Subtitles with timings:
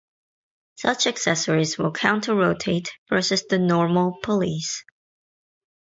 [0.79, 4.83] Such accessories will counter-rotate versus the "normal" pulleys.